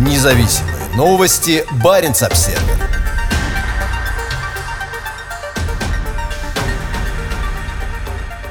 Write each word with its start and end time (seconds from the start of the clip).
Независимые 0.00 0.88
новости. 0.96 1.62
Барин 1.84 2.12
обсерва 2.12 2.62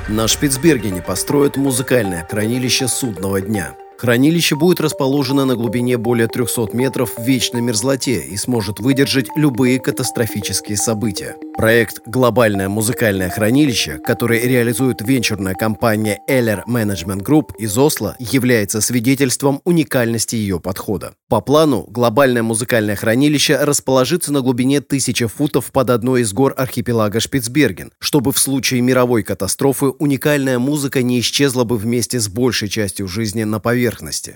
На 0.07 0.27
Шпицбергене 0.27 1.01
построят 1.01 1.57
музыкальное 1.57 2.27
хранилище 2.29 2.87
судного 2.87 3.41
дня. 3.41 3.73
Хранилище 3.99 4.55
будет 4.55 4.79
расположено 4.79 5.43
на 5.43 5.55
глубине 5.55 5.97
более 5.97 6.29
300 6.29 6.69
метров 6.71 7.17
в 7.17 7.21
вечной 7.21 7.59
мерзлоте 7.59 8.21
и 8.21 8.37
сможет 8.37 8.79
выдержать 8.79 9.27
любые 9.35 9.77
катастрофические 9.77 10.77
события. 10.77 11.35
Проект 11.57 11.99
«Глобальное 12.05 12.69
музыкальное 12.69 13.29
хранилище», 13.29 13.99
который 14.01 14.39
реализует 14.39 15.01
венчурная 15.01 15.53
компания 15.53 16.19
Eller 16.29 16.61
Management 16.65 17.25
Group 17.25 17.57
из 17.57 17.77
Осло, 17.77 18.15
является 18.19 18.79
свидетельством 18.79 19.59
уникальности 19.65 20.37
ее 20.37 20.61
подхода. 20.61 21.15
По 21.27 21.41
плану, 21.41 21.85
глобальное 21.89 22.41
музыкальное 22.41 22.95
хранилище 22.95 23.57
расположится 23.57 24.31
на 24.31 24.39
глубине 24.39 24.77
1000 24.77 25.27
футов 25.27 25.73
под 25.73 25.89
одной 25.89 26.21
из 26.21 26.31
гор 26.31 26.53
архипелага 26.55 27.19
Шпицберген, 27.19 27.91
чтобы 27.99 28.31
в 28.31 28.39
случае 28.39 28.79
мировой 28.79 29.23
катастрофы 29.23 29.87
уникальная 29.87 30.57
музыка 30.57 31.03
не 31.03 31.19
исчезла 31.19 31.65
бы 31.65 31.75
вместе 31.75 32.21
с 32.21 32.29
большей 32.29 32.69
частью 32.69 33.09
жизни 33.09 33.43
на 33.43 33.59
поверхности. 33.59 33.88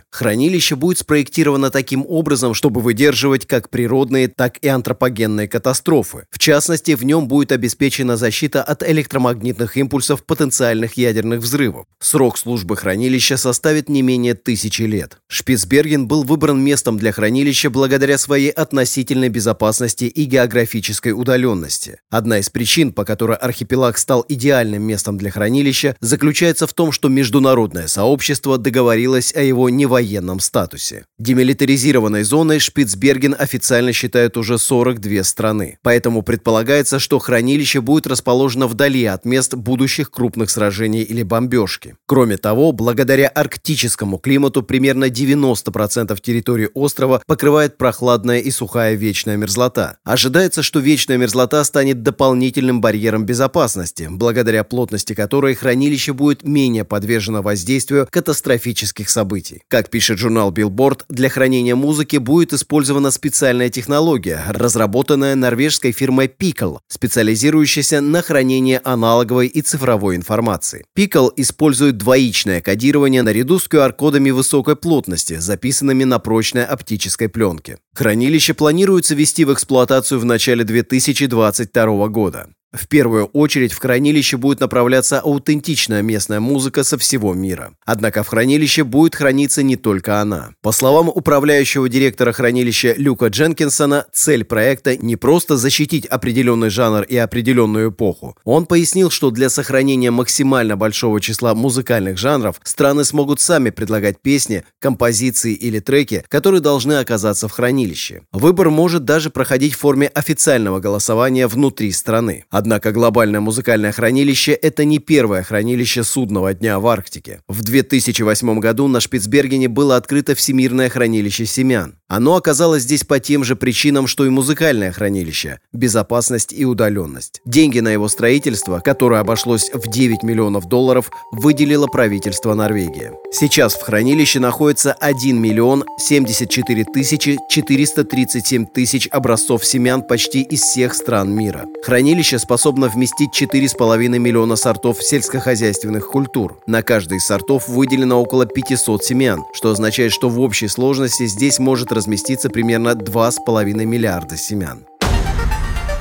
Хранилище 0.09 0.75
будет 0.75 0.99
спроектировано 0.99 1.69
таким 1.69 2.05
образом, 2.07 2.53
чтобы 2.53 2.81
выдерживать 2.81 3.45
как 3.45 3.69
природные, 3.69 4.27
так 4.27 4.57
и 4.61 4.67
антропогенные 4.67 5.47
катастрофы. 5.47 6.25
В 6.31 6.39
частности, 6.39 6.95
в 6.95 7.03
нем 7.03 7.27
будет 7.27 7.51
обеспечена 7.51 8.17
защита 8.17 8.63
от 8.63 8.83
электромагнитных 8.83 9.77
импульсов 9.77 10.23
потенциальных 10.23 10.97
ядерных 10.97 11.41
взрывов. 11.41 11.85
Срок 11.99 12.37
службы 12.37 12.75
хранилища 12.75 13.37
составит 13.37 13.89
не 13.89 14.01
менее 14.01 14.33
тысячи 14.33 14.83
лет. 14.83 15.17
Шпицберген 15.27 16.07
был 16.07 16.23
выбран 16.23 16.61
местом 16.63 16.97
для 16.97 17.11
хранилища 17.11 17.69
благодаря 17.69 18.17
своей 18.17 18.49
относительной 18.49 19.29
безопасности 19.29 20.05
и 20.05 20.25
географической 20.25 21.11
удаленности. 21.11 21.99
Одна 22.09 22.39
из 22.39 22.49
причин, 22.49 22.93
по 22.93 23.05
которой 23.05 23.37
архипелаг 23.37 23.97
стал 23.97 24.25
идеальным 24.27 24.83
местом 24.83 25.17
для 25.17 25.31
хранилища, 25.31 25.95
заключается 25.99 26.67
в 26.67 26.73
том, 26.73 26.91
что 26.91 27.09
международное 27.09 27.87
сообщество 27.87 28.57
договорилось 28.57 29.35
о 29.35 29.42
его 29.43 29.69
невоенном 29.69 30.39
статусе. 30.39 31.05
Демилитаризированной 31.19 32.23
зоной 32.23 32.59
Шпицберген 32.59 33.35
официально 33.37 33.93
считают 33.93 34.37
уже 34.37 34.57
42 34.57 35.23
страны. 35.23 35.77
Поэтому 35.83 36.21
предполагается, 36.21 36.99
что 36.99 37.19
хранилище 37.19 37.81
будет 37.81 38.07
расположено 38.07 38.67
вдали 38.67 39.05
от 39.05 39.25
мест 39.25 39.53
будущих 39.53 40.11
крупных 40.11 40.49
сражений 40.49 41.01
или 41.03 41.23
бомбежки. 41.23 41.95
Кроме 42.05 42.37
того, 42.37 42.71
благодаря 42.71 43.27
арктическому 43.27 44.17
климату 44.17 44.63
примерно 44.63 45.05
90% 45.05 46.19
территории 46.21 46.69
острова 46.73 47.21
покрывает 47.27 47.77
прохладная 47.77 48.39
и 48.39 48.51
сухая 48.51 48.95
вечная 48.95 49.37
мерзлота. 49.37 49.97
Ожидается, 50.03 50.63
что 50.63 50.79
вечная 50.79 51.17
мерзлота 51.17 51.63
станет 51.63 52.03
дополнительным 52.03 52.81
барьером 52.81 53.25
безопасности, 53.25 54.07
благодаря 54.09 54.63
плотности 54.63 55.13
которой 55.13 55.55
хранилище 55.55 56.13
будет 56.13 56.43
менее 56.43 56.83
подвержено 56.83 57.41
воздействию 57.41 58.07
катастрофических 58.09 59.09
событий. 59.09 59.32
Как 59.67 59.89
пишет 59.89 60.17
журнал 60.19 60.51
Billboard, 60.51 61.03
для 61.09 61.29
хранения 61.29 61.75
музыки 61.75 62.17
будет 62.17 62.53
использована 62.53 63.11
специальная 63.11 63.69
технология, 63.69 64.43
разработанная 64.47 65.35
норвежской 65.35 65.91
фирмой 65.91 66.27
Pickle, 66.27 66.79
специализирующийся 66.87 68.01
на 68.01 68.21
хранении 68.21 68.79
аналоговой 68.83 69.47
и 69.47 69.61
цифровой 69.61 70.15
информации. 70.15 70.85
Pickle 70.97 71.31
использует 71.35 71.97
двоичное 71.97 72.61
кодирование 72.61 73.23
наряду 73.23 73.59
с 73.59 73.67
QR-кодами 73.67 74.31
высокой 74.31 74.75
плотности, 74.75 75.37
записанными 75.39 76.03
на 76.03 76.19
прочной 76.19 76.65
оптической 76.65 77.29
пленке. 77.29 77.77
Хранилище 77.93 78.53
планируется 78.53 79.15
ввести 79.15 79.45
в 79.45 79.53
эксплуатацию 79.53 80.19
в 80.19 80.25
начале 80.25 80.63
2022 80.63 82.07
года. 82.07 82.49
В 82.73 82.87
первую 82.87 83.25
очередь 83.25 83.71
в 83.71 83.79
хранилище 83.79 84.37
будет 84.37 84.59
направляться 84.59 85.19
аутентичная 85.19 86.01
местная 86.01 86.39
музыка 86.39 86.83
со 86.83 86.97
всего 86.97 87.35
мира. 87.35 87.73
Однако 87.85 88.23
в 88.23 88.27
хранилище 88.27 88.83
будет 88.83 89.15
храниться 89.15 89.61
не 89.61 89.75
только 89.75 90.19
она. 90.19 90.55
По 90.63 90.71
словам 90.71 91.07
управляющего 91.07 91.87
директора 91.87 92.31
хранилища 92.31 92.95
Люка 92.97 93.27
Дженкинсона, 93.27 94.07
цель 94.11 94.43
проекта 94.43 94.97
не 94.97 95.15
просто 95.15 95.55
защитить 95.55 96.07
определенный 96.07 96.71
жанр 96.71 97.03
и 97.03 97.15
определенную 97.15 97.91
эпоху. 97.91 98.35
Он 98.43 98.65
пояснил, 98.65 99.11
что 99.11 99.29
для 99.29 99.51
сохранения 99.51 100.09
максимально 100.09 100.75
большого 100.75 101.21
числа 101.21 101.53
музыкальных 101.53 102.17
жанров 102.17 102.59
страны 102.63 103.03
смогут 103.03 103.39
сами 103.39 103.69
предлагать 103.69 104.19
песни, 104.19 104.63
композиции 104.79 105.53
или 105.53 105.79
треки, 105.79 106.23
которые 106.27 106.61
должны 106.61 106.93
оказаться 106.93 107.47
в 107.47 107.51
хранилище. 107.51 108.23
Выбор 108.31 108.71
может 108.71 109.05
даже 109.05 109.29
проходить 109.29 109.75
в 109.75 109.79
форме 109.79 110.07
официального 110.07 110.79
голосования 110.79 111.45
внутри 111.45 111.91
страны. 111.91 112.45
Однако 112.63 112.93
глобальное 112.93 113.41
музыкальное 113.41 113.91
хранилище– 113.91 114.53
это 114.61 114.85
не 114.85 114.99
первое 114.99 115.43
хранилище 115.43 116.05
судного 116.05 116.53
дня 116.53 116.79
в 116.79 116.87
Арктике. 116.87 117.41
В 117.49 117.61
2008 117.61 118.59
году 118.61 118.87
на 118.87 119.01
Шпицбергене 119.01 119.67
было 119.67 119.97
открыто 119.97 120.33
Всемирное 120.33 120.87
хранилище 120.87 121.45
семян. 121.45 121.95
Оно 122.09 122.35
оказалось 122.35 122.83
здесь 122.83 123.03
по 123.03 123.19
тем 123.19 123.43
же 123.43 123.55
причинам, 123.55 124.07
что 124.07 124.25
и 124.25 124.29
музыкальное 124.29 124.91
хранилище– 124.91 125.59
безопасность 125.73 126.51
и 126.51 126.65
удаленность. 126.65 127.41
Деньги 127.45 127.79
на 127.79 127.89
его 127.89 128.07
строительство, 128.09 128.79
которое 128.79 129.21
обошлось 129.21 129.71
в 129.73 129.89
9 129.89 130.21
миллионов 130.21 130.67
долларов, 130.67 131.09
выделило 131.31 131.87
правительство 131.87 132.53
Норвегии. 132.53 133.11
Сейчас 133.31 133.75
в 133.75 133.81
хранилище 133.81 134.39
находится 134.39 134.93
1 134.93 135.41
миллион 135.41 135.85
74 135.97 136.85
тысячи 136.93 137.39
437 137.49 138.65
тысяч 138.67 139.07
образцов 139.09 139.65
семян 139.65 140.01
почти 140.01 140.41
из 140.41 140.61
всех 140.61 140.93
стран 140.93 141.33
мира. 141.33 141.65
Хранилище 141.83 142.37
способно 142.37 142.89
вместить 142.89 143.29
4,5 143.41 144.19
миллиона 144.19 144.55
сортов 144.55 145.01
сельскохозяйственных 145.01 146.09
культур. 146.09 146.59
На 146.67 146.83
каждый 146.83 147.17
из 147.17 147.25
сортов 147.25 147.67
выделено 147.69 148.21
около 148.21 148.45
500 148.45 149.03
семян, 149.03 149.43
что 149.53 149.71
означает, 149.71 150.11
что 150.11 150.29
в 150.29 150.39
общей 150.41 150.67
сложности 150.67 151.25
здесь 151.27 151.59
может 151.59 151.93
разместиться 152.03 152.49
примерно 152.49 152.89
2,5 152.89 153.85
миллиарда 153.85 154.35
семян. 154.35 154.85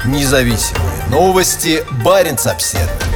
Независимые 0.04 1.04
новости. 1.10 1.84
Барин 2.04 2.36
обседный. 2.44 3.11